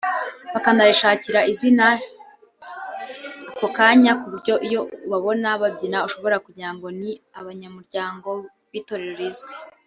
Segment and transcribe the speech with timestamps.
[0.53, 1.85] bakanarishakira n’izina
[3.53, 8.29] ako kanya ku buryo iyo ubabona babyina ushobora kugira ngo ni abanyamuryango
[8.71, 9.51] b’itorero rizwi